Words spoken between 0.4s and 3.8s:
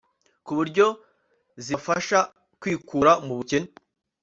ku buryo zibafasha kwikura mu bukene